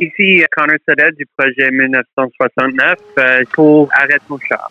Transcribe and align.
Ici 0.00 0.44
Connor 0.50 0.76
Sedel 0.88 1.12
du 1.14 1.26
projet 1.36 1.70
1969 1.70 2.94
euh, 3.18 3.42
pour 3.52 3.88
Arrête 3.92 4.22
mon 4.28 4.38
char. 4.38 4.70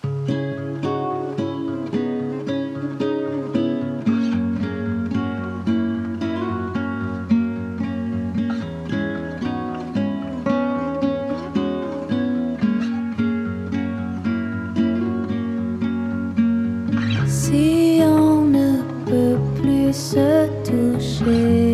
Si 17.27 17.99
on 18.01 18.45
ne 18.45 18.81
peut 19.05 19.37
plus 19.61 19.93
se 19.93 20.47
toucher, 20.63 21.72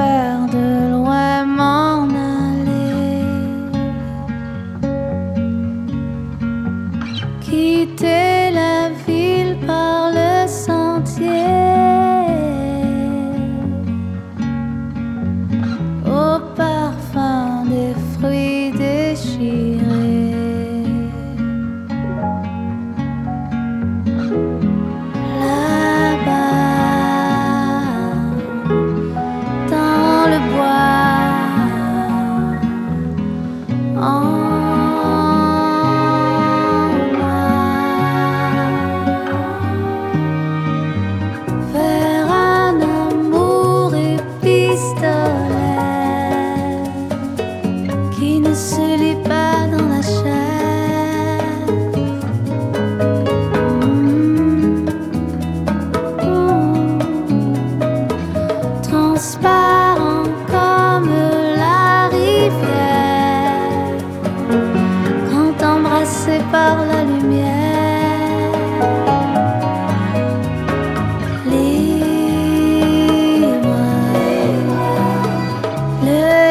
fell 0.00 0.39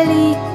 le 0.06 0.49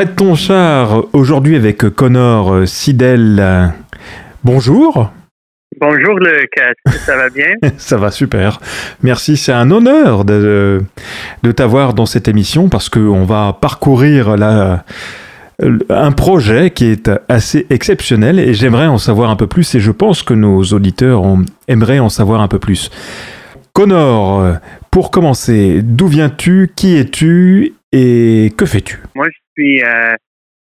Arrête 0.00 0.16
ton 0.16 0.34
char 0.34 1.04
aujourd'hui 1.12 1.56
avec 1.56 1.76
Connor 1.90 2.66
Sidel. 2.66 3.70
Bonjour. 4.42 5.12
Bonjour 5.78 6.14
Lucas, 6.18 6.72
ça 7.04 7.18
va 7.18 7.28
bien? 7.28 7.52
Ça 7.76 7.98
va 7.98 8.10
super. 8.10 8.60
Merci, 9.02 9.36
c'est 9.36 9.52
un 9.52 9.70
honneur 9.70 10.24
de, 10.24 10.82
de 11.42 11.52
t'avoir 11.52 11.92
dans 11.92 12.06
cette 12.06 12.28
émission 12.28 12.70
parce 12.70 12.88
qu'on 12.88 13.24
va 13.26 13.52
parcourir 13.60 14.38
la, 14.38 14.86
un 15.90 16.12
projet 16.12 16.70
qui 16.70 16.86
est 16.86 17.10
assez 17.28 17.66
exceptionnel 17.68 18.38
et 18.38 18.54
j'aimerais 18.54 18.86
en 18.86 18.96
savoir 18.96 19.28
un 19.28 19.36
peu 19.36 19.48
plus 19.48 19.74
et 19.74 19.80
je 19.80 19.90
pense 19.92 20.22
que 20.22 20.32
nos 20.32 20.62
auditeurs 20.62 21.24
ont- 21.24 21.44
aimeraient 21.68 21.98
en 21.98 22.08
savoir 22.08 22.40
un 22.40 22.48
peu 22.48 22.58
plus. 22.58 22.90
Connor, 23.74 24.56
pour 24.90 25.10
commencer, 25.10 25.82
d'où 25.82 26.06
viens-tu, 26.06 26.72
qui 26.74 26.96
es-tu? 26.96 27.74
Et 27.92 28.52
que 28.56 28.66
fais-tu? 28.66 29.02
Moi, 29.16 29.26
je 29.56 29.62
suis 29.62 29.82
euh, 29.82 30.14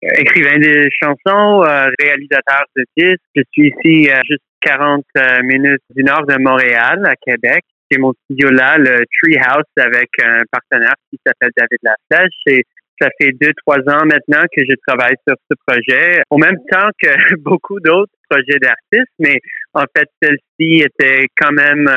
écrivain 0.03 0.59
de 0.59 0.89
chansons, 1.03 1.63
euh, 1.65 1.89
réalisateur 2.01 2.65
de 2.77 2.85
disques. 2.97 3.21
Je 3.35 3.43
suis 3.53 3.69
ici 3.69 4.11
euh, 4.11 4.19
juste 4.29 4.43
40 4.63 5.05
euh, 5.17 5.43
minutes 5.43 5.83
du 5.95 6.05
nord 6.05 6.27
de 6.27 6.37
Montréal, 6.39 7.03
à 7.07 7.15
Québec. 7.17 7.65
j'ai 7.91 7.99
mon 7.99 8.13
studio 8.25 8.51
là, 8.51 8.79
le 8.79 9.05
Treehouse, 9.19 9.65
avec 9.77 10.09
un 10.23 10.43
partenaire 10.51 10.95
qui 11.11 11.19
s'appelle 11.27 11.51
David 11.57 11.79
Laflèche. 11.83 12.63
Ça 13.01 13.09
fait 13.19 13.33
deux, 13.41 13.53
trois 13.65 13.79
ans 13.79 14.05
maintenant 14.05 14.43
que 14.55 14.63
je 14.63 14.75
travaille 14.87 15.17
sur 15.27 15.37
ce 15.51 15.57
projet, 15.67 16.23
au 16.29 16.37
même 16.37 16.59
temps 16.71 16.91
que 17.03 17.09
beaucoup 17.39 17.81
d'autres 17.81 18.13
projets 18.29 18.59
d'artistes, 18.59 19.15
mais 19.19 19.39
en 19.73 19.85
fait, 19.97 20.07
celle-ci 20.23 20.83
était 20.83 21.27
quand 21.41 21.53
même 21.53 21.89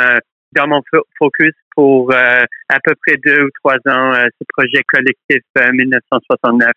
dans 0.55 0.67
mon 0.67 0.81
focus 1.17 1.53
pour 1.75 2.11
euh, 2.11 2.43
à 2.69 2.79
peu 2.83 2.93
près 3.05 3.17
deux 3.25 3.43
ou 3.43 3.49
trois 3.63 3.77
ans, 3.87 4.13
euh, 4.13 4.25
ce 4.39 4.45
projet 4.55 4.81
collectif 4.91 5.41
1969. 5.73 6.71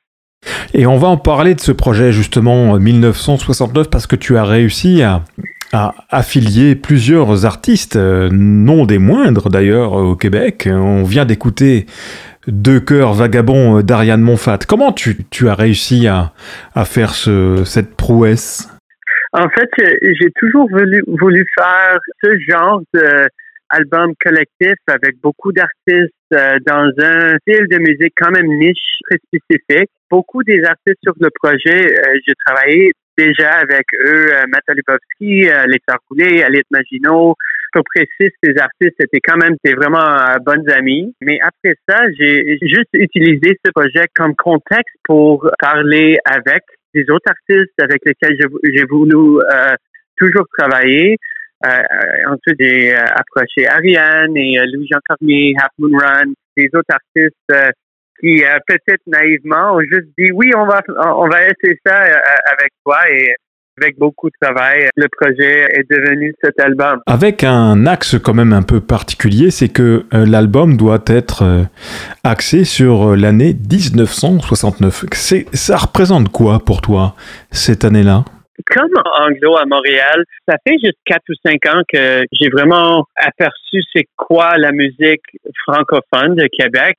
Et 0.74 0.86
on 0.86 0.96
va 0.96 1.08
en 1.08 1.16
parler 1.16 1.54
de 1.54 1.60
ce 1.60 1.72
projet 1.72 2.12
justement 2.12 2.78
1969 2.78 3.90
parce 3.90 4.06
que 4.06 4.16
tu 4.16 4.36
as 4.36 4.44
réussi 4.44 5.02
à, 5.02 5.22
à 5.72 5.94
affilier 6.10 6.76
plusieurs 6.76 7.46
artistes, 7.46 7.96
non 7.96 8.84
des 8.84 8.98
moindres 8.98 9.48
d'ailleurs 9.48 9.92
au 9.94 10.14
Québec. 10.14 10.68
On 10.70 11.02
vient 11.02 11.24
d'écouter 11.24 11.86
deux 12.46 12.80
cœurs 12.80 13.14
vagabonds 13.14 13.80
d'Ariane 13.82 14.20
Monfat. 14.20 14.58
Comment 14.68 14.92
tu, 14.92 15.16
tu, 15.30 15.48
as 15.48 15.54
réussi 15.54 16.06
à, 16.06 16.32
à 16.74 16.84
faire 16.84 17.14
ce, 17.14 17.64
cette 17.64 17.96
prouesse? 17.96 18.68
En 19.32 19.48
fait, 19.50 19.68
j'ai 20.02 20.30
toujours 20.36 20.68
voulu, 20.70 21.02
voulu 21.20 21.44
faire 21.58 21.98
ce 22.22 22.38
genre 22.48 22.80
d'album 23.72 24.14
collectif 24.20 24.76
avec 24.86 25.20
beaucoup 25.22 25.52
d'artistes 25.52 26.12
euh, 26.32 26.58
dans 26.66 26.90
un 26.98 27.36
style 27.38 27.66
de 27.68 27.78
musique 27.78 28.14
quand 28.16 28.30
même 28.30 28.46
niche, 28.46 28.98
très 29.08 29.18
spécifique. 29.26 29.90
Beaucoup 30.10 30.42
des 30.42 30.62
artistes 30.64 30.98
sur 31.02 31.14
le 31.20 31.30
projet, 31.30 31.86
euh, 31.86 32.18
j'ai 32.26 32.34
travaillé 32.44 32.92
déjà 33.16 33.50
avec 33.54 33.86
eux, 33.94 34.32
euh, 34.32 34.44
Matt 34.48 34.62
Olibowski, 34.68 35.48
euh, 35.48 35.62
Alexandre 35.62 36.00
Coulet, 36.08 36.42
Aliette 36.42 36.70
Maginot, 36.70 37.34
pour 37.72 37.84
préciser, 37.84 38.32
ces 38.42 38.58
artistes 38.58 39.00
étaient 39.00 39.20
quand 39.20 39.36
même 39.36 39.56
des 39.64 39.74
vraiment 39.74 40.36
bonnes 40.44 40.68
amies. 40.70 41.14
Mais 41.20 41.38
après 41.40 41.74
ça, 41.88 42.04
j'ai 42.18 42.58
juste 42.62 42.88
utilisé 42.94 43.58
ce 43.64 43.70
projet 43.70 44.06
comme 44.14 44.34
contexte 44.34 44.96
pour 45.04 45.50
parler 45.58 46.18
avec 46.24 46.62
des 46.94 47.04
autres 47.10 47.30
artistes 47.30 47.78
avec 47.78 48.00
lesquels 48.06 48.38
j'ai 48.38 48.84
voulu 48.84 49.42
toujours 50.16 50.46
travailler. 50.56 51.18
Euh, 51.64 51.68
ensuite, 52.28 52.56
j'ai 52.60 52.94
approché 52.94 53.66
Ariane 53.66 54.36
et 54.36 54.58
Louis-Jean 54.66 54.98
Cormier, 55.08 55.54
Half 55.58 55.70
Moon 55.78 55.98
Run, 55.98 56.32
des 56.56 56.68
autres 56.74 56.90
artistes 56.90 57.76
qui 58.20 58.42
peut-être 58.66 59.02
naïvement 59.06 59.74
ont 59.74 59.80
juste 59.80 60.08
dit 60.18 60.30
oui, 60.32 60.50
on 60.56 60.66
va 60.66 60.80
on 61.16 61.28
va 61.28 61.42
essayer 61.42 61.78
ça 61.84 61.98
avec 61.98 62.72
toi 62.84 62.98
et 63.10 63.34
avec 63.78 63.98
beaucoup 63.98 64.28
de 64.30 64.34
travail, 64.40 64.88
le 64.96 65.06
projet 65.08 65.66
est 65.74 65.90
devenu 65.90 66.34
cet 66.42 66.58
album. 66.60 67.00
Avec 67.06 67.44
un 67.44 67.86
axe 67.86 68.16
quand 68.22 68.34
même 68.34 68.52
un 68.52 68.62
peu 68.62 68.80
particulier, 68.80 69.50
c'est 69.50 69.68
que 69.68 70.06
euh, 70.14 70.24
l'album 70.24 70.76
doit 70.76 71.02
être 71.06 71.42
euh, 71.42 71.62
axé 72.24 72.64
sur 72.64 73.10
euh, 73.10 73.16
l'année 73.16 73.54
1969. 73.54 75.04
Ça 75.52 75.76
représente 75.76 76.30
quoi 76.30 76.60
pour 76.60 76.80
toi 76.80 77.14
cette 77.50 77.84
année-là? 77.84 78.24
Comme 78.64 78.92
anglo 79.18 79.56
à 79.56 79.66
Montréal, 79.66 80.24
ça 80.48 80.56
fait 80.66 80.76
juste 80.82 80.98
quatre 81.04 81.24
ou 81.28 81.34
cinq 81.44 81.66
ans 81.66 81.82
que 81.92 82.24
j'ai 82.32 82.48
vraiment 82.48 83.04
aperçu 83.16 83.82
c'est 83.94 84.06
quoi 84.16 84.56
la 84.56 84.72
musique 84.72 85.22
francophone 85.64 86.34
de 86.34 86.46
Québec. 86.46 86.96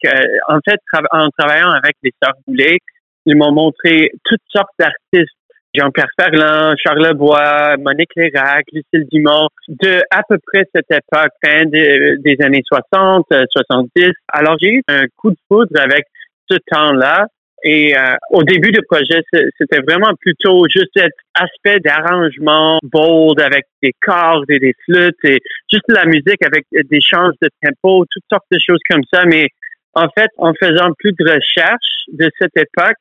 en 0.48 0.60
fait, 0.64 0.80
en 1.12 1.30
travaillant 1.38 1.72
avec 1.72 1.96
les 2.04 2.14
Sœurs 2.22 2.36
Boulay, 2.46 2.78
ils 3.26 3.36
m'ont 3.36 3.52
montré 3.52 4.12
toutes 4.24 4.42
sortes 4.50 4.74
d'artistes 4.80 5.38
Jean-Pierre 5.78 6.10
Ferland, 6.20 6.76
Charles 6.78 7.14
Bois, 7.14 7.78
Monique 7.78 8.16
Lérac, 8.16 8.66
Lucille 8.72 9.08
Dumont, 9.12 9.50
de 9.68 10.02
à 10.10 10.22
peu 10.28 10.38
près 10.52 10.64
cette 10.74 10.90
époque, 10.90 11.32
fin 11.44 11.66
des, 11.66 12.38
années 12.42 12.64
60, 12.66 13.26
70. 13.52 14.04
Euh, 14.04 14.12
Alors, 14.30 14.56
j'ai 14.62 14.70
eu 14.70 14.84
un 14.88 15.04
coup 15.18 15.30
de 15.30 15.38
foudre 15.48 15.80
avec 15.80 16.06
ce 16.50 16.58
temps-là. 16.72 17.28
Et 17.64 17.98
euh, 17.98 18.16
au 18.32 18.44
début 18.44 18.72
du 18.72 18.82
projet, 18.84 19.22
c'était 19.32 19.82
vraiment 19.88 20.14
plutôt 20.20 20.66
juste 20.70 20.92
cet 20.96 21.14
aspect 21.34 21.80
d'arrangement 21.80 22.80
bold 22.84 23.42
avec 23.42 23.66
des 23.82 23.94
cordes 24.00 24.50
et 24.50 24.60
des 24.60 24.74
flûtes 24.86 25.18
et 25.24 25.40
juste 25.72 25.86
la 25.88 26.06
musique 26.06 26.44
avec 26.46 26.66
des 26.72 27.02
changes 27.02 27.34
de 27.42 27.50
tempo, 27.64 28.06
toutes 28.12 28.24
sortes 28.32 28.46
de 28.52 28.60
choses 28.64 28.80
comme 28.90 29.02
ça. 29.12 29.26
Mais 29.26 29.50
en 29.94 30.08
fait, 30.16 30.30
en 30.38 30.54
faisant 30.54 30.92
plus 31.00 31.14
de 31.14 31.26
recherches 31.26 32.06
de 32.14 32.30
cette 32.40 32.56
époque, 32.56 32.98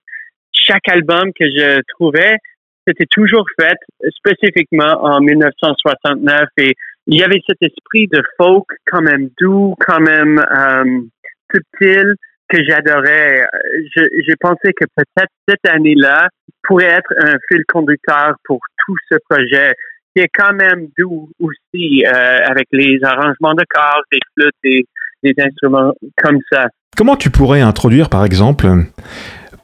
chaque 0.52 0.88
album 0.88 1.32
que 1.38 1.44
je 1.44 1.80
trouvais, 1.94 2.36
c'était 2.86 3.06
toujours 3.10 3.44
fait 3.60 3.76
spécifiquement 4.10 5.04
en 5.04 5.20
1969 5.20 6.48
et 6.58 6.74
il 7.06 7.18
y 7.18 7.22
avait 7.22 7.40
cet 7.46 7.58
esprit 7.60 8.06
de 8.08 8.22
folk 8.36 8.66
quand 8.86 9.02
même 9.02 9.28
doux, 9.38 9.74
quand 9.86 10.00
même 10.00 10.38
euh, 10.38 11.00
subtil 11.54 12.14
que 12.48 12.62
j'adorais. 12.64 13.46
J'ai 13.94 14.36
pensé 14.38 14.72
que 14.72 14.84
peut-être 14.94 15.32
cette 15.48 15.68
année-là 15.68 16.28
pourrait 16.62 16.86
être 16.86 17.12
un 17.18 17.36
fil 17.48 17.62
conducteur 17.68 18.34
pour 18.44 18.60
tout 18.84 18.96
ce 19.10 19.16
projet 19.28 19.74
qui 20.14 20.22
est 20.22 20.30
quand 20.34 20.54
même 20.54 20.88
doux 20.98 21.30
aussi 21.40 22.04
euh, 22.06 22.38
avec 22.44 22.66
les 22.72 22.98
arrangements 23.02 23.54
de 23.54 23.64
corps, 23.68 24.02
des 24.10 24.18
flûtes, 24.34 24.54
des, 24.64 24.86
des 25.22 25.34
instruments 25.42 25.92
comme 26.22 26.38
ça. 26.50 26.68
Comment 26.96 27.16
tu 27.16 27.30
pourrais 27.30 27.60
introduire 27.60 28.08
par 28.08 28.24
exemple 28.24 28.66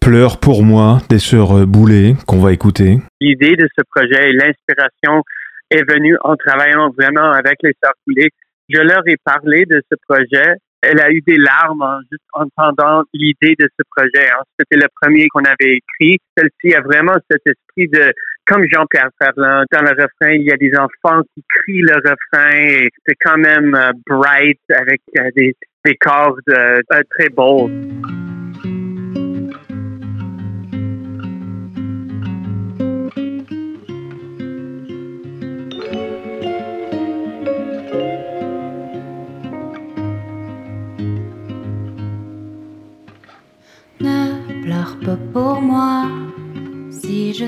Pleure 0.01 0.41
pour 0.41 0.63
moi 0.63 0.99
des 1.09 1.19
sœurs 1.19 1.67
Boulet 1.67 2.15
qu'on 2.27 2.41
va 2.41 2.53
écouter? 2.53 2.99
L'idée 3.21 3.57
de 3.57 3.69
ce 3.79 3.83
projet 3.95 4.31
et 4.31 4.33
l'inspiration 4.33 5.23
est 5.71 5.89
venue 5.91 6.17
en 6.23 6.37
travaillant 6.37 6.91
vraiment 6.91 7.31
avec 7.33 7.57
les 7.63 7.73
sœurs 7.83 7.95
Boulet. 8.07 8.29
Je 8.69 8.81
leur 8.81 9.03
ai 9.07 9.17
parlé 9.25 9.65
de 9.65 9.81
ce 9.91 9.97
projet. 10.07 10.55
Elle 10.83 11.01
a 11.01 11.11
eu 11.11 11.21
des 11.21 11.37
larmes 11.37 11.83
en 11.83 12.01
juste 12.11 12.25
entendant 12.33 13.05
l'idée 13.15 13.55
de 13.59 13.69
ce 13.79 13.85
projet. 13.97 14.29
Hein. 14.31 14.43
C'était 14.59 14.83
le 14.83 14.89
premier 15.01 15.29
qu'on 15.29 15.45
avait 15.45 15.79
écrit. 15.79 16.19
Celle-ci 16.37 16.75
a 16.75 16.81
vraiment 16.81 17.15
cet 17.31 17.43
esprit 17.47 17.89
de, 17.89 18.13
comme 18.47 18.65
Jean-Pierre 18.69 19.11
Ferland, 19.21 19.65
dans 19.71 19.83
le 19.83 19.91
refrain, 19.91 20.33
il 20.35 20.43
y 20.43 20.53
a 20.53 20.57
des 20.57 20.73
enfants 20.77 21.23
qui 21.35 21.45
crient 21.49 21.83
le 21.83 21.95
refrain 21.95 22.51
et 22.57 22.91
c'est 23.07 23.17
quand 23.25 23.39
même 23.39 23.75
euh, 23.75 23.93
bright 24.07 24.61
avec 24.71 25.01
euh, 25.19 25.31
des, 25.37 25.55
des 25.85 25.95
cordes 25.97 26.41
euh, 26.51 26.81
très 27.11 27.29
beaux. 27.29 27.71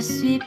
Suis 0.05 0.39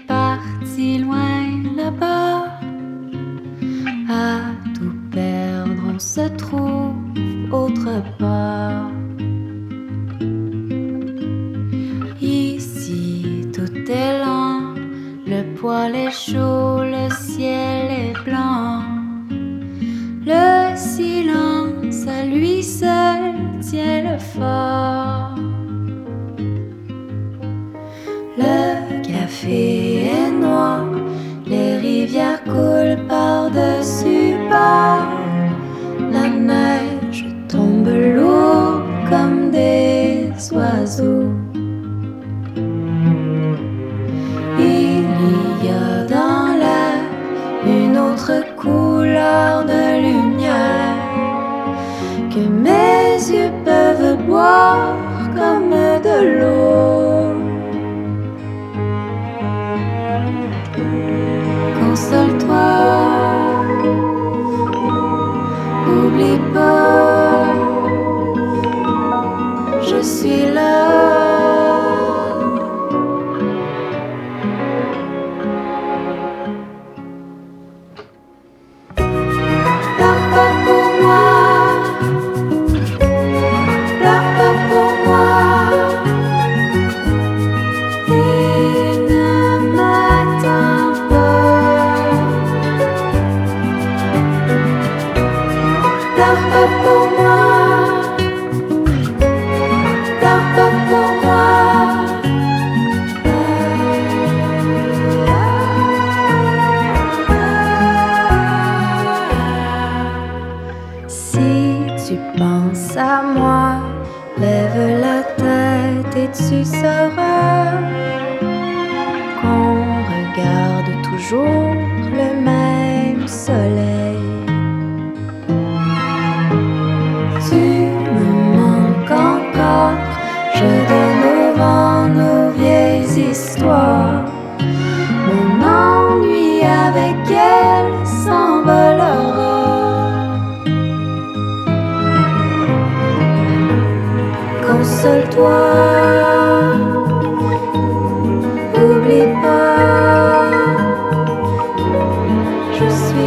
je 152.79 152.89
suis 152.89 153.26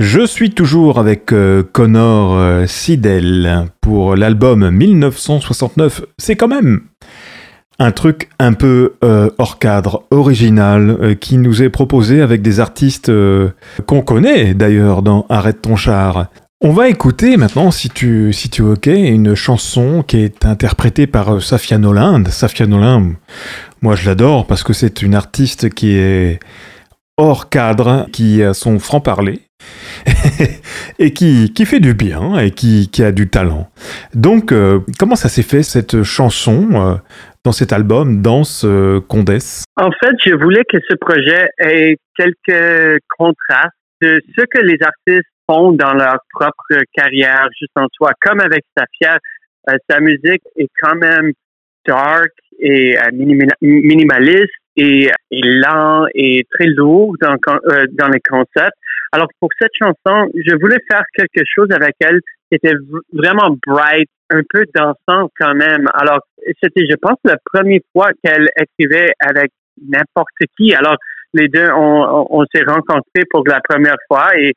Je 0.00 0.24
suis 0.24 0.48
toujours 0.50 0.98
avec 0.98 1.30
euh, 1.30 1.62
Connor 1.62 2.34
euh, 2.34 2.64
Sidel 2.66 3.66
pour 3.82 4.16
l'album 4.16 4.70
1969. 4.70 6.04
C'est 6.16 6.36
quand 6.36 6.48
même 6.48 6.80
un 7.78 7.92
truc 7.92 8.30
un 8.38 8.54
peu 8.54 8.94
euh, 9.04 9.28
hors 9.36 9.58
cadre, 9.58 10.04
original, 10.10 11.18
qui 11.20 11.36
nous 11.36 11.62
est 11.62 11.68
proposé 11.68 12.22
avec 12.22 12.40
des 12.40 12.60
artistes 12.60 13.12
qu'on 13.86 14.00
connaît 14.00 14.54
d'ailleurs 14.54 15.02
dans 15.02 15.26
Arrête 15.28 15.60
ton 15.60 15.76
char. 15.76 16.28
On 16.62 16.72
va 16.72 16.88
écouter 16.88 17.36
maintenant, 17.36 17.70
si 17.70 17.90
tu, 17.90 18.32
si 18.32 18.48
es 18.56 18.62
ok, 18.62 18.86
une 18.86 19.34
chanson 19.34 20.02
qui 20.02 20.20
est 20.20 20.46
interprétée 20.46 21.06
par 21.06 21.42
Safia 21.42 21.76
Noland. 21.76 22.24
Safia 22.30 22.66
Noland, 22.66 23.12
moi 23.82 23.96
je 23.96 24.08
l'adore 24.08 24.46
parce 24.46 24.62
que 24.62 24.72
c'est 24.72 25.02
une 25.02 25.14
artiste 25.14 25.68
qui 25.68 25.92
est 25.92 26.40
hors 27.18 27.50
cadre, 27.50 28.06
qui 28.12 28.42
a 28.42 28.54
son 28.54 28.78
franc-parler 28.78 29.42
et 30.98 31.12
qui, 31.12 31.52
qui 31.52 31.66
fait 31.66 31.80
du 31.80 31.94
bien 31.94 32.38
et 32.38 32.50
qui, 32.50 32.90
qui 32.90 33.02
a 33.02 33.12
du 33.12 33.28
talent. 33.28 33.68
Donc, 34.14 34.52
euh, 34.52 34.80
comment 34.98 35.16
ça 35.16 35.28
s'est 35.28 35.42
fait 35.42 35.62
cette 35.62 36.02
chanson 36.02 36.68
euh, 36.72 36.94
dans 37.44 37.52
cet 37.52 37.72
album, 37.72 38.22
Danse 38.22 38.64
euh, 38.64 39.00
Condesse? 39.00 39.64
En 39.76 39.90
fait, 39.92 40.14
je 40.24 40.34
voulais 40.34 40.64
que 40.70 40.78
ce 40.88 40.94
projet 40.96 41.48
ait 41.58 41.96
quelques 42.16 43.00
contrastes 43.18 43.76
de 44.02 44.20
ce 44.36 44.42
que 44.44 44.58
les 44.60 44.78
artistes 44.82 45.28
font 45.46 45.72
dans 45.72 45.92
leur 45.94 46.18
propre 46.32 46.82
carrière, 46.94 47.48
juste 47.58 47.72
en 47.76 47.86
soi. 47.92 48.12
Comme 48.20 48.40
avec 48.40 48.64
Safia, 48.76 49.18
euh, 49.68 49.76
sa 49.88 50.00
musique 50.00 50.42
est 50.56 50.68
quand 50.80 50.96
même 50.96 51.32
dark 51.86 52.30
et 52.58 52.96
minima- 53.12 53.54
minimaliste 53.62 54.50
et, 54.76 55.10
et 55.30 55.40
lent 55.42 56.06
et 56.14 56.46
très 56.50 56.66
lourd 56.66 57.14
dans, 57.20 57.36
dans 57.92 58.08
les 58.08 58.20
concepts. 58.20 58.76
Alors 59.12 59.28
pour 59.40 59.50
cette 59.58 59.72
chanson, 59.78 60.30
je 60.34 60.54
voulais 60.60 60.78
faire 60.90 61.02
quelque 61.14 61.44
chose 61.44 61.68
avec 61.72 61.94
elle 62.00 62.20
qui 62.48 62.56
était 62.56 62.74
vraiment 63.12 63.56
bright, 63.66 64.08
un 64.30 64.42
peu 64.48 64.64
dansant 64.74 65.28
quand 65.38 65.54
même. 65.54 65.86
Alors 65.94 66.20
c'était, 66.62 66.86
je 66.88 66.94
pense, 66.96 67.18
la 67.24 67.36
première 67.52 67.80
fois 67.92 68.10
qu'elle 68.22 68.48
écrivait 68.60 69.10
avec 69.18 69.50
n'importe 69.82 70.36
qui. 70.56 70.74
Alors 70.74 70.96
les 71.34 71.48
deux, 71.48 71.68
on, 71.72 72.26
on, 72.30 72.44
s'est 72.52 72.64
rencontrés 72.66 73.24
pour 73.30 73.44
la 73.46 73.60
première 73.60 73.96
fois 74.08 74.28
et 74.36 74.52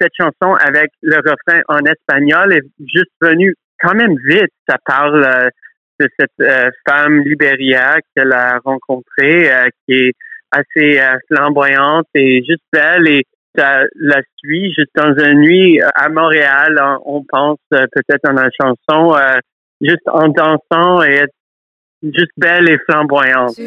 cette 0.00 0.12
chanson 0.18 0.54
avec 0.54 0.90
le 1.02 1.16
refrain 1.16 1.62
en 1.68 1.80
espagnol 1.80 2.52
est 2.52 2.62
juste 2.80 3.12
venue 3.20 3.54
quand 3.80 3.94
même 3.94 4.16
vite. 4.24 4.52
Ça 4.68 4.76
parle 4.84 5.24
euh, 5.24 5.48
de 6.00 6.08
cette 6.18 6.30
euh, 6.40 6.70
femme 6.86 7.22
libérienne 7.24 8.00
qu'elle 8.14 8.32
a 8.32 8.58
rencontrée, 8.64 9.50
euh, 9.50 9.68
qui 9.84 9.94
est 9.94 10.12
assez 10.50 10.98
flamboyante 11.30 12.06
et 12.14 12.42
juste 12.42 12.62
belle 12.72 13.06
et 13.06 13.22
ça 13.58 13.82
la 13.96 14.20
suit 14.38 14.72
juste 14.74 14.90
dans 14.94 15.14
une 15.18 15.40
nuit 15.40 15.82
euh, 15.82 15.88
à 15.94 16.08
Montréal. 16.08 16.80
On, 17.04 17.24
pense 17.28 17.58
euh, 17.74 17.86
peut-être 17.92 18.22
dans 18.24 18.32
la 18.32 18.48
chanson, 18.60 19.16
euh, 19.16 19.38
juste 19.80 20.06
en 20.06 20.28
dansant 20.28 21.02
et 21.02 21.14
être 21.14 21.34
juste 22.02 22.32
belle 22.36 22.70
et 22.70 22.78
flamboyante. 22.88 23.58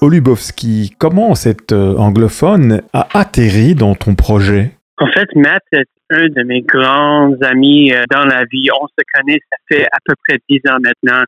Olubowski, 0.00 0.94
comment 0.98 1.34
cet 1.34 1.72
euh, 1.72 1.96
anglophone 1.96 2.82
a 2.92 3.08
atterri 3.18 3.74
dans 3.74 3.94
ton 3.94 4.14
projet? 4.14 4.70
En 4.98 5.06
fait, 5.08 5.28
Matt 5.34 5.62
est 5.72 5.88
un 6.10 6.28
de 6.28 6.42
mes 6.42 6.62
grands 6.62 7.34
amis 7.42 7.92
euh, 7.92 8.04
dans 8.10 8.24
la 8.24 8.44
vie. 8.44 8.68
On 8.80 8.86
se 8.86 9.04
connaît, 9.14 9.38
ça 9.50 9.58
fait 9.68 9.84
à 9.84 9.98
peu 10.04 10.14
près 10.26 10.38
dix 10.48 10.60
ans 10.70 10.78
maintenant. 10.80 11.22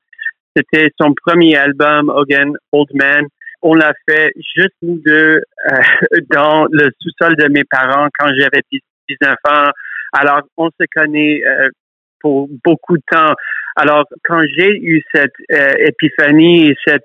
C'était 0.56 0.90
son 1.00 1.14
premier 1.26 1.56
album, 1.56 2.08
Hogan 2.08 2.52
Old 2.72 2.88
Man. 2.94 3.26
On 3.62 3.74
l'a 3.74 3.92
fait 4.08 4.32
juste 4.56 4.74
nous 4.82 5.00
deux 5.04 5.42
euh, 5.70 5.76
dans 6.30 6.66
le 6.70 6.90
sous-sol 7.00 7.36
de 7.36 7.48
mes 7.48 7.64
parents 7.64 8.08
quand 8.18 8.28
j'avais 8.38 8.62
10, 8.72 8.80
enfants. 9.24 9.70
Alors, 10.12 10.42
on 10.56 10.68
se 10.68 10.86
connaît 10.94 11.42
pour 12.20 12.48
beaucoup 12.64 12.96
de 12.96 13.02
temps. 13.10 13.34
Alors, 13.76 14.04
quand 14.24 14.42
j'ai 14.56 14.70
eu 14.70 15.02
cette 15.14 15.34
épiphanie 15.78 16.68
et 16.68 16.76
cette 16.86 17.04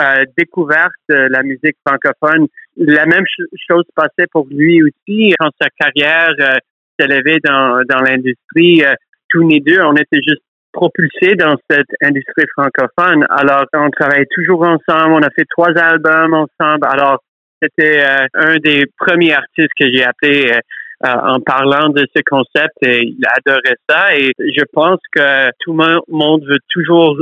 euh, 0.00 0.24
découverte 0.36 0.92
de 1.08 1.28
la 1.30 1.42
musique 1.42 1.76
francophone. 1.86 2.46
La 2.76 3.06
même 3.06 3.24
chose 3.68 3.84
passait 3.94 4.26
pour 4.32 4.46
lui 4.50 4.82
aussi 4.82 5.34
quand 5.38 5.50
sa 5.60 5.68
carrière 5.78 6.32
euh, 6.40 6.56
s'élevait 6.98 7.38
dans, 7.44 7.82
dans 7.88 8.00
l'industrie. 8.00 8.84
Euh, 8.84 8.94
tous 9.28 9.46
les 9.48 9.60
deux, 9.60 9.80
on 9.82 9.94
était 9.94 10.22
juste 10.26 10.42
propulsés 10.72 11.36
dans 11.36 11.56
cette 11.70 11.88
industrie 12.02 12.46
francophone. 12.52 13.24
Alors, 13.30 13.64
on 13.74 13.90
travaillait 13.90 14.26
toujours 14.34 14.62
ensemble. 14.62 15.14
On 15.14 15.22
a 15.22 15.30
fait 15.30 15.46
trois 15.48 15.70
albums 15.78 16.34
ensemble. 16.34 16.86
Alors, 16.86 17.22
c'était 17.62 18.04
euh, 18.04 18.26
un 18.34 18.56
des 18.56 18.84
premiers 18.98 19.32
artistes 19.32 19.72
que 19.78 19.90
j'ai 19.90 20.04
appelé 20.04 20.50
euh, 20.52 20.58
en 21.04 21.40
parlant 21.40 21.90
de 21.90 22.06
ce 22.14 22.22
concept 22.24 22.74
et 22.82 23.02
il 23.02 23.18
adorait 23.36 23.76
ça 23.88 24.16
et 24.16 24.32
je 24.38 24.64
pense 24.72 24.98
que 25.14 25.50
tout 25.60 25.76
le 25.76 26.00
monde 26.08 26.44
veut 26.46 26.58
toujours 26.70 27.16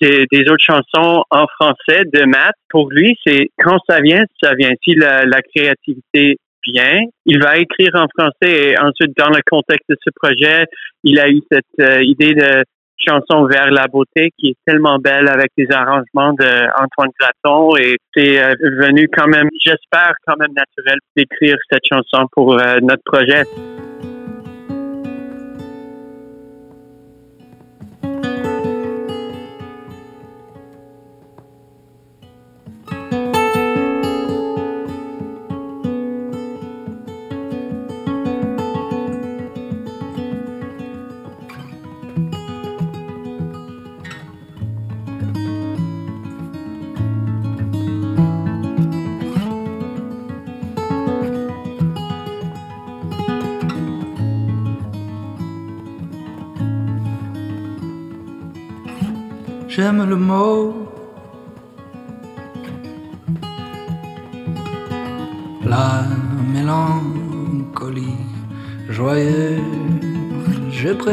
des, 0.00 0.26
autres 0.48 0.64
chansons 0.64 1.24
en 1.30 1.46
français 1.46 2.04
de 2.12 2.24
Matt. 2.24 2.54
Pour 2.68 2.90
lui, 2.90 3.18
c'est 3.26 3.48
quand 3.58 3.78
ça 3.88 4.00
vient, 4.00 4.24
ça 4.42 4.54
vient. 4.54 4.70
Si 4.84 4.94
la, 4.94 5.42
créativité 5.54 6.38
vient, 6.66 7.02
il 7.26 7.42
va 7.42 7.58
écrire 7.58 7.90
en 7.94 8.06
français 8.16 8.70
et 8.70 8.78
ensuite 8.78 9.16
dans 9.16 9.30
le 9.30 9.40
contexte 9.50 9.88
de 9.88 9.96
ce 10.04 10.10
projet, 10.14 10.66
il 11.04 11.18
a 11.18 11.28
eu 11.28 11.40
cette 11.50 11.64
euh, 11.80 12.02
idée 12.02 12.34
de 12.34 12.64
chanson 13.04 13.46
vers 13.46 13.70
la 13.70 13.86
beauté 13.88 14.30
qui 14.38 14.48
est 14.48 14.56
tellement 14.66 14.98
belle 14.98 15.28
avec 15.28 15.50
les 15.56 15.70
arrangements 15.70 16.32
d'Antoine 16.32 17.10
Graton 17.18 17.76
et 17.76 17.96
c'est 18.14 18.42
euh, 18.42 18.54
venu 18.78 19.08
quand 19.08 19.28
même, 19.28 19.48
j'espère 19.64 20.12
quand 20.26 20.36
même 20.38 20.52
naturel 20.54 20.98
d'écrire 21.16 21.56
cette 21.70 21.84
chanson 21.90 22.26
pour 22.32 22.58
euh, 22.58 22.78
notre 22.82 23.02
projet. 23.04 23.44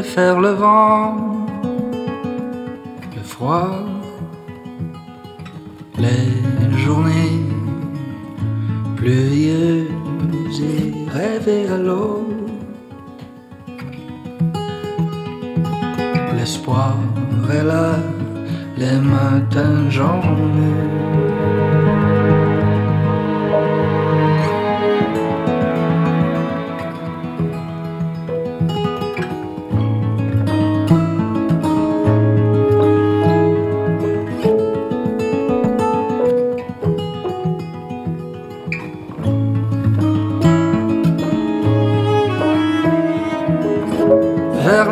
Préfère 0.07 0.39
le 0.39 0.51
vent, 0.51 1.17
le 3.13 3.23
froid, 3.23 3.71
les 5.97 6.77
journées 6.77 7.41
pluvieuses 8.95 10.61
et 10.61 10.93
rêver 11.11 11.67
à 11.67 11.77
l'eau. 11.77 12.25
L'espoir 16.37 16.95
est 17.51 17.65
là 17.65 17.89
les 18.77 18.99
matins 19.01 19.89
journée. 19.89 21.16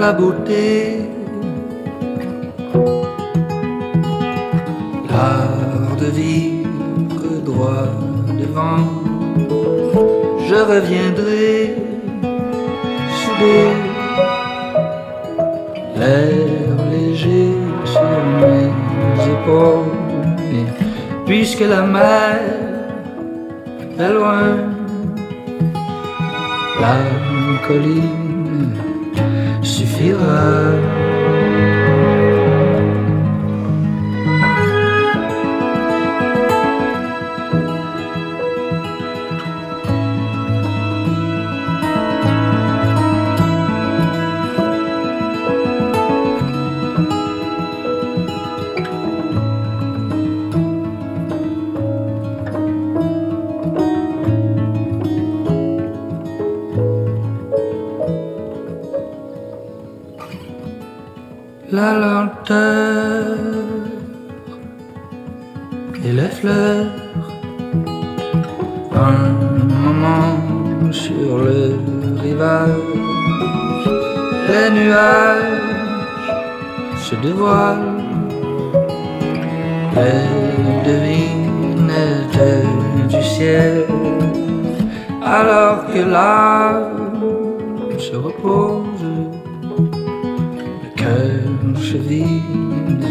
La 0.05 0.13
beauté. 0.13 0.99
Je 10.47 10.59
reviendrai 10.73 11.75
souder 13.19 13.67
l'air 15.97 16.75
léger 16.91 17.49
sur 17.93 18.19
mes 18.41 18.69
épaules. 19.33 19.91
puisque 21.25 21.65
la 21.73 21.81
mer 21.81 22.39
est 24.03 24.13
loin, 24.17 24.49
la 26.81 26.95
colline 27.67 28.24
fever. 29.97 30.94
Nuages 74.75 75.75
se 76.97 77.15
dévoilent, 77.15 78.03
les 79.95 80.27
devinettes 80.87 82.39
du 83.09 83.23
ciel, 83.23 83.85
alors 85.23 85.85
que 85.91 85.99
l'âme 86.13 87.05
se 87.97 88.15
repose, 88.15 89.07
le 90.83 90.89
cœur 91.01 91.47
se 91.89 91.97
vide 91.97 93.05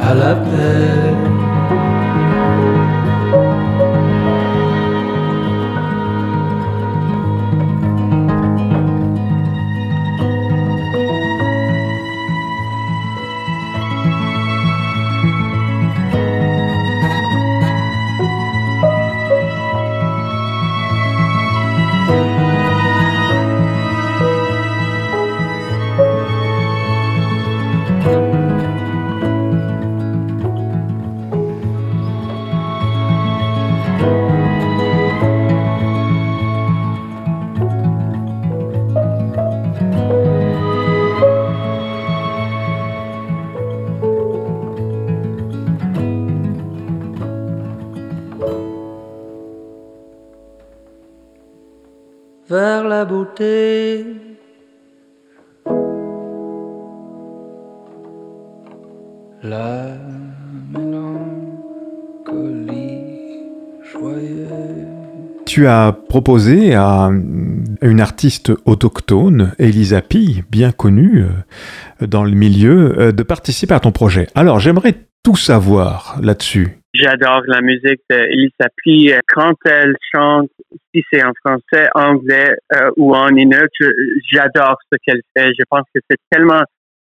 à 0.00 0.14
la 0.14 0.34
paix. 0.34 1.51
Tu 65.46 65.66
as 65.66 65.92
proposé 66.08 66.74
à 66.74 67.10
une 67.82 68.00
artiste 68.00 68.52
autochtone, 68.64 69.52
Elisa 69.58 70.00
Pi, 70.00 70.44
bien 70.50 70.72
connue 70.72 71.24
euh, 71.24 72.06
dans 72.06 72.24
le 72.24 72.30
milieu, 72.30 72.98
euh, 72.98 73.12
de 73.12 73.22
participer 73.22 73.74
à 73.74 73.80
ton 73.80 73.92
projet. 73.92 74.28
Alors, 74.34 74.60
j'aimerais 74.60 74.94
tout 75.22 75.36
savoir 75.36 76.18
là-dessus. 76.22 76.81
J'adore 76.94 77.44
la 77.46 77.62
musique 77.62 78.02
d'Elisa 78.10 78.68
Pi. 78.76 79.12
Quand 79.28 79.54
elle 79.64 79.96
chante, 80.14 80.50
si 80.94 81.02
c'est 81.10 81.24
en 81.24 81.32
français, 81.42 81.88
anglais 81.94 82.54
euh, 82.74 82.90
ou 82.98 83.16
en 83.16 83.28
inuit, 83.28 83.70
j'adore 84.30 84.76
ce 84.92 84.98
qu'elle 85.02 85.22
fait. 85.34 85.52
Je 85.58 85.64
pense 85.70 85.86
que 85.94 86.00
c'est 86.10 86.18
tellement 86.30 86.62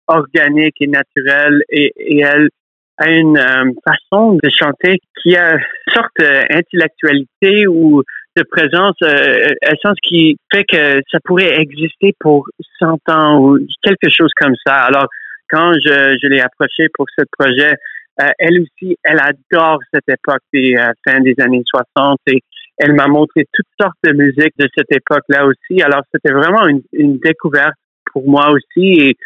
organique 0.08 0.76
et 0.82 0.88
naturel 0.88 1.62
et, 1.70 2.20
elle 2.20 2.50
a 2.98 3.10
une 3.12 3.38
euh, 3.38 3.72
façon 3.88 4.34
de 4.34 4.50
chanter 4.50 5.00
qui 5.22 5.38
a 5.38 5.54
une 5.54 5.94
sorte 5.94 6.20
d'intellectualité 6.20 7.68
ou 7.68 8.04
de 8.36 8.44
présence, 8.44 8.96
euh, 9.04 9.54
essence 9.62 9.98
qui 10.04 10.38
fait 10.52 10.66
que 10.66 11.00
ça 11.10 11.20
pourrait 11.24 11.62
exister 11.62 12.14
pour 12.20 12.46
100 12.80 12.98
ans 13.10 13.40
ou 13.40 13.58
quelque 13.84 14.10
chose 14.10 14.32
comme 14.36 14.56
ça. 14.66 14.84
Alors, 14.84 15.08
quand 15.50 15.74
je, 15.76 16.18
je 16.22 16.28
l'ai 16.28 16.42
approché 16.42 16.88
pour 16.94 17.06
ce 17.18 17.24
projet, 17.38 17.76
euh, 18.22 18.30
elle 18.40 18.62
aussi, 18.62 18.98
elle 19.04 19.20
adore 19.20 19.80
cette 19.94 20.08
époque 20.10 20.42
des 20.54 20.76
euh, 20.76 20.92
fin 21.06 21.20
des 21.20 21.36
années 21.40 21.64
60 21.66 22.20
et 22.28 22.42
elle 22.78 22.94
m'a 22.94 23.08
montré 23.08 23.46
toutes 23.54 23.68
sortes 23.80 23.98
de 24.04 24.14
musique 24.14 24.54
de 24.58 24.68
cette 24.76 24.92
époque-là 24.92 25.46
aussi. 25.46 25.82
Alors, 25.82 26.02
c'était 26.14 26.34
vraiment 26.34 26.68
une, 26.68 26.82
une, 26.94 27.18
découverte 27.18 27.76
pour 28.12 28.28
moi 28.28 28.52
aussi 28.52 29.00
et 29.00 29.18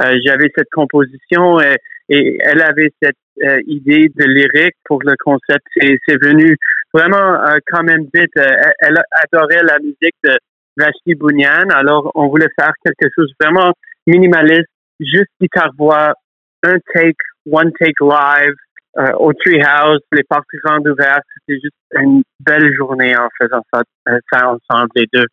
euh, 0.00 0.18
j'avais 0.24 0.50
cette 0.56 0.70
composition 0.70 1.60
et, 1.60 1.76
et, 2.08 2.38
elle 2.40 2.62
avait 2.62 2.90
cette 3.02 3.16
euh, 3.42 3.60
idée 3.66 4.10
de 4.14 4.24
lyrique 4.24 4.76
pour 4.84 5.00
le 5.02 5.14
concept 5.22 5.66
et 5.80 5.98
c'est 6.06 6.22
venu 6.22 6.56
vraiment 6.94 7.16
euh, 7.16 7.58
quand 7.66 7.82
même 7.82 8.06
vite. 8.14 8.30
Elle, 8.36 9.00
adorait 9.22 9.62
la 9.62 9.78
musique 9.78 10.16
de 10.24 10.36
Vashti 10.76 11.14
Bunyan. 11.14 11.68
Alors, 11.70 12.10
on 12.14 12.28
voulait 12.28 12.50
faire 12.58 12.72
quelque 12.84 13.12
chose 13.14 13.32
vraiment 13.40 13.72
minimaliste, 14.06 14.68
juste 15.00 15.30
guitare-voix, 15.40 16.14
un 16.62 16.76
take 16.94 17.16
One 17.50 17.70
Take 17.78 17.94
Live 18.00 18.54
euh, 18.98 19.12
au 19.18 19.32
Treehouse, 19.32 20.00
les 20.12 20.24
portes 20.24 20.44
grandes 20.64 20.86
ouvertes. 20.88 21.24
C'était 21.46 21.60
juste 21.60 21.76
une 21.98 22.22
belle 22.40 22.74
journée 22.74 23.16
en 23.16 23.28
faisant 23.38 23.62
ça, 23.72 23.82
euh, 24.08 24.18
ça 24.32 24.48
ensemble, 24.48 24.90
les 24.96 25.06
deux. 25.12 25.26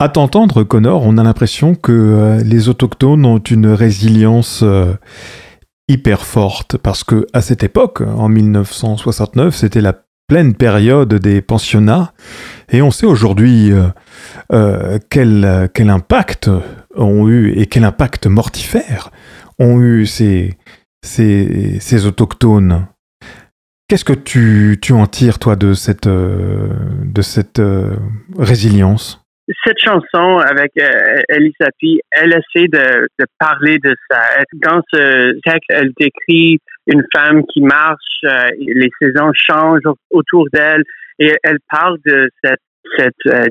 À 0.00 0.08
t'entendre, 0.08 0.64
Connor, 0.64 1.02
on 1.06 1.18
a 1.18 1.22
l'impression 1.22 1.74
que 1.74 1.92
euh, 1.92 2.42
les 2.44 2.68
autochtones 2.68 3.24
ont 3.24 3.38
une 3.38 3.68
résilience 3.68 4.62
euh, 4.62 4.92
hyper 5.88 6.26
forte 6.26 6.76
parce 6.78 7.04
que 7.04 7.26
à 7.32 7.40
cette 7.40 7.62
époque, 7.62 8.00
en 8.00 8.28
1969, 8.28 9.54
c'était 9.54 9.80
la 9.80 9.94
pleine 10.26 10.54
période 10.54 11.14
des 11.14 11.42
pensionnats 11.42 12.12
et 12.70 12.82
on 12.82 12.90
sait 12.90 13.06
aujourd'hui 13.06 13.72
euh, 13.72 13.86
euh, 14.52 14.98
quel, 15.10 15.68
quel 15.74 15.90
impact 15.90 16.50
ont 16.96 17.28
eu 17.28 17.52
et 17.58 17.66
quel 17.66 17.84
impact 17.84 18.26
mortifère 18.26 19.10
ont 19.58 19.80
eu 19.80 20.06
ces, 20.06 20.54
ces, 21.04 22.06
autochtones. 22.06 22.86
Qu'est-ce 23.88 24.04
que 24.04 24.14
tu, 24.14 24.78
tu 24.80 24.92
en 24.92 25.06
tires, 25.06 25.38
toi, 25.38 25.56
de 25.56 25.74
cette, 25.74 26.06
euh, 26.06 26.68
de 27.04 27.22
cette 27.22 27.58
euh, 27.58 27.96
résilience? 28.38 29.24
Cette 29.66 29.78
chanson 29.78 30.38
avec 30.38 30.72
euh, 30.80 31.22
Elisa 31.28 31.68
P, 31.78 32.00
elle 32.10 32.32
essaie 32.32 32.66
de, 32.66 33.06
parler 33.38 33.78
de 33.78 33.94
ça. 34.10 34.20
Dans 34.54 34.80
ce 34.90 35.38
texte, 35.44 35.68
elle 35.68 35.92
décrit 36.00 36.58
une 36.86 37.04
femme 37.14 37.42
qui 37.52 37.60
marche, 37.60 38.24
euh, 38.24 38.50
les 38.58 38.88
saisons 38.98 39.32
changent 39.34 39.82
autour 40.10 40.46
d'elle, 40.50 40.82
et 41.18 41.34
elle 41.42 41.58
parle 41.70 41.98
de 42.06 42.30
cette, 42.42 42.58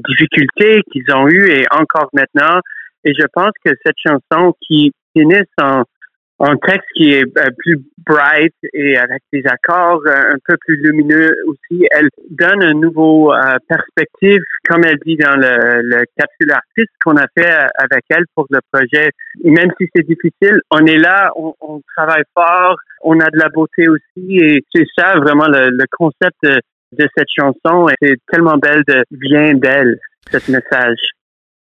difficulté 0.07 0.81
qu'ils 0.91 1.11
ont 1.11 1.27
eue 1.27 1.49
et 1.49 1.65
encore 1.71 2.07
maintenant. 2.13 2.59
Et 3.03 3.13
je 3.13 3.25
pense 3.33 3.51
que 3.65 3.71
cette 3.83 3.95
chanson 3.97 4.53
qui 4.61 4.93
finit 5.15 5.41
en 5.59 5.83
un 6.43 6.57
texte 6.57 6.87
qui 6.95 7.13
est 7.13 7.23
euh, 7.23 7.49
plus 7.57 7.81
bright 8.05 8.53
et 8.73 8.97
avec 8.97 9.21
des 9.31 9.43
accords 9.45 10.01
euh, 10.05 10.33
un 10.33 10.37
peu 10.45 10.57
plus 10.57 10.75
lumineux 10.75 11.33
aussi. 11.47 11.87
Elle 11.91 12.09
donne 12.31 12.61
une 12.63 12.81
nouveau 12.81 13.33
euh, 13.33 13.55
perspective, 13.67 14.41
comme 14.67 14.83
elle 14.83 14.99
dit 15.05 15.15
dans 15.15 15.37
le, 15.37 15.81
le 15.81 16.03
capsule 16.17 16.51
artiste 16.51 16.91
qu'on 17.03 17.15
a 17.15 17.25
fait 17.37 17.49
avec 17.77 18.03
elle 18.09 18.25
pour 18.35 18.47
le 18.49 18.59
projet. 18.71 19.11
Même 19.43 19.71
si 19.79 19.87
c'est 19.95 20.05
difficile, 20.05 20.59
on 20.69 20.85
est 20.85 20.97
là, 20.97 21.31
on, 21.37 21.53
on, 21.61 21.81
travaille 21.95 22.23
fort, 22.35 22.75
on 23.01 23.19
a 23.19 23.29
de 23.29 23.37
la 23.37 23.49
beauté 23.49 23.87
aussi 23.87 24.37
et 24.37 24.63
c'est 24.73 24.85
ça 24.97 25.17
vraiment 25.17 25.47
le, 25.47 25.69
le 25.69 25.85
concept 25.97 26.35
de, 26.43 26.59
de, 26.91 27.07
cette 27.15 27.29
chanson. 27.33 27.87
C'est 28.01 28.17
tellement 28.29 28.57
belle 28.57 28.83
de 28.87 29.03
bien 29.11 29.53
d'elle, 29.53 29.97
ce 30.29 30.51
message. 30.51 30.99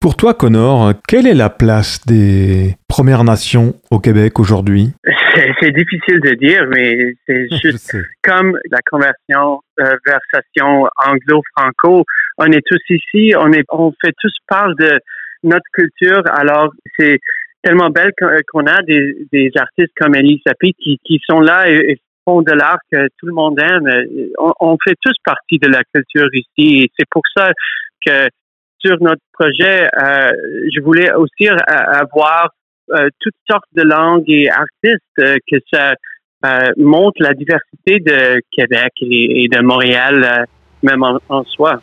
Pour 0.01 0.17
toi, 0.17 0.33
Connor, 0.33 0.93
quelle 1.09 1.27
est 1.27 1.35
la 1.35 1.51
place 1.51 2.07
des 2.07 2.77
Premières 2.87 3.25
Nations 3.25 3.75
au 3.91 3.99
Québec 3.99 4.39
aujourd'hui? 4.39 4.93
C'est 5.61 5.73
difficile 5.73 6.21
de 6.21 6.35
dire, 6.35 6.67
mais 6.69 7.15
c'est 7.27 7.49
juste 7.63 7.97
comme 8.23 8.57
la 8.71 8.79
conversion 8.89 9.61
euh, 9.81 9.97
versation 10.07 10.87
anglo-franco. 11.05 12.05
On 12.39 12.47
est 12.47 12.65
tous 12.65 12.81
ici, 12.91 13.35
on 13.37 13.53
est, 13.53 13.65
on 13.71 13.93
fait 14.01 14.15
tous 14.21 14.33
part 14.47 14.73
de 14.77 15.01
notre 15.43 15.67
culture. 15.73 16.23
Alors 16.33 16.73
c'est 16.97 17.19
tellement 17.65 17.91
belle 17.91 18.13
qu'on 18.53 18.67
a 18.67 18.81
des, 18.83 19.17
des, 19.33 19.51
artistes 19.57 19.93
comme 19.99 20.15
Elise 20.15 20.41
Sapi 20.47 20.75
qui, 20.75 21.01
qui 21.05 21.21
sont 21.29 21.41
là 21.41 21.69
et, 21.69 22.01
font 22.25 22.43
de 22.43 22.53
l'art 22.53 22.79
que 22.93 23.09
tout 23.19 23.27
le 23.27 23.33
monde 23.33 23.59
aime. 23.59 23.89
On, 24.39 24.53
on, 24.61 24.77
fait 24.85 24.95
tous 25.01 25.17
partie 25.25 25.59
de 25.59 25.67
la 25.67 25.83
culture 25.93 26.29
ici. 26.33 26.83
Et 26.83 26.91
c'est 26.97 27.09
pour 27.11 27.23
ça 27.37 27.51
que 28.07 28.29
sur 28.79 28.97
notre 29.01 29.23
projet, 29.33 29.89
euh, 30.03 30.31
je 30.75 30.81
voulais 30.81 31.13
aussi 31.13 31.49
avoir 31.67 32.51
euh, 32.91 33.09
toutes 33.21 33.35
sortes 33.49 33.69
de 33.75 33.83
langues 33.83 34.29
et 34.29 34.49
artistes 34.49 35.03
euh, 35.19 35.37
que 35.51 35.59
ça 35.73 35.95
euh, 36.45 36.71
montre 36.77 37.21
la 37.21 37.35
diversité 37.35 37.99
de 37.99 38.41
Québec 38.53 38.93
et, 39.03 39.49
de 39.49 39.63
Montréal 39.63 40.25
euh, 40.25 40.45
même 40.83 41.03
en 41.03 41.45
soi. 41.45 41.81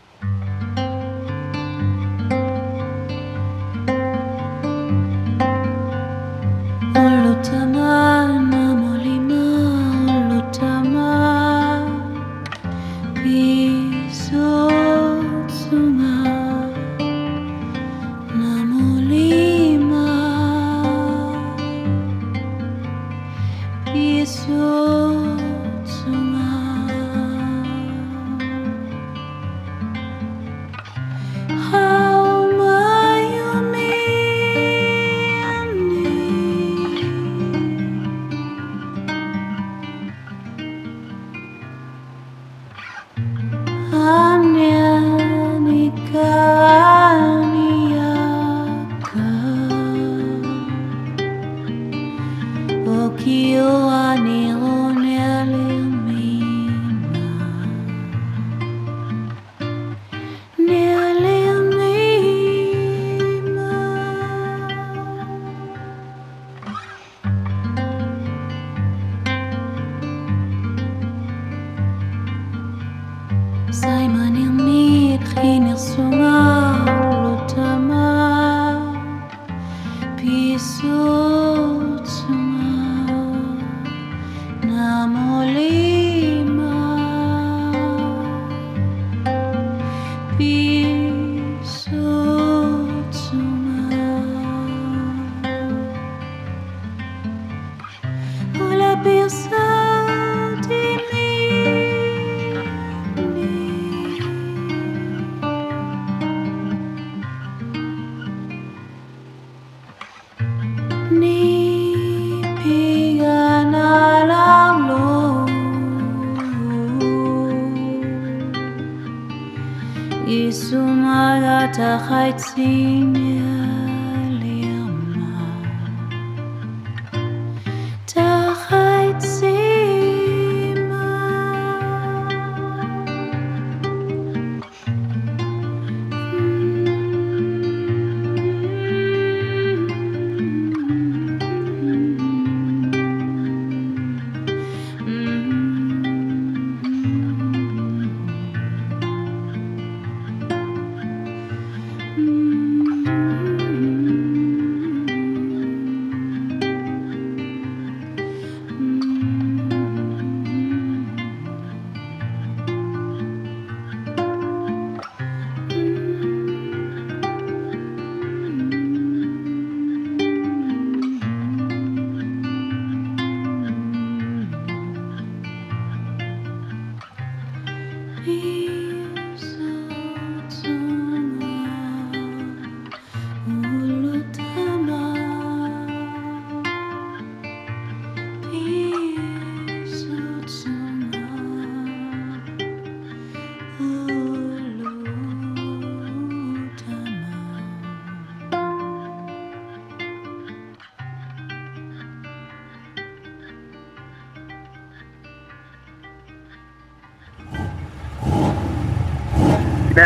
Merci 122.08 123.35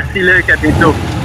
así 0.09 0.21
le 0.21 0.43
capítulo. 0.43 1.18